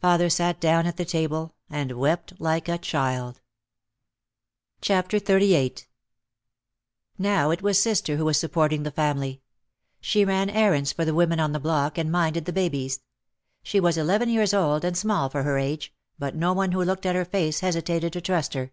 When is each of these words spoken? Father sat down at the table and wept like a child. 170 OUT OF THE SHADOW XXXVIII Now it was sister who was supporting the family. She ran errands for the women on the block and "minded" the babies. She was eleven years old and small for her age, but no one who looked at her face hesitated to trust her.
Father 0.00 0.30
sat 0.30 0.60
down 0.62 0.86
at 0.86 0.96
the 0.96 1.04
table 1.04 1.54
and 1.68 1.92
wept 1.98 2.32
like 2.40 2.68
a 2.70 2.78
child. 2.78 3.42
170 4.78 4.94
OUT 4.94 5.12
OF 5.12 5.24
THE 5.26 5.54
SHADOW 5.54 5.66
XXXVIII 5.66 5.86
Now 7.18 7.50
it 7.50 7.60
was 7.60 7.78
sister 7.78 8.16
who 8.16 8.24
was 8.24 8.38
supporting 8.40 8.84
the 8.84 8.90
family. 8.90 9.42
She 10.00 10.24
ran 10.24 10.48
errands 10.48 10.92
for 10.92 11.04
the 11.04 11.12
women 11.12 11.38
on 11.38 11.52
the 11.52 11.60
block 11.60 11.98
and 11.98 12.10
"minded" 12.10 12.46
the 12.46 12.52
babies. 12.54 13.02
She 13.62 13.78
was 13.78 13.98
eleven 13.98 14.30
years 14.30 14.54
old 14.54 14.86
and 14.86 14.96
small 14.96 15.28
for 15.28 15.42
her 15.42 15.58
age, 15.58 15.92
but 16.18 16.34
no 16.34 16.54
one 16.54 16.72
who 16.72 16.82
looked 16.82 17.04
at 17.04 17.14
her 17.14 17.26
face 17.26 17.60
hesitated 17.60 18.14
to 18.14 18.22
trust 18.22 18.54
her. 18.54 18.72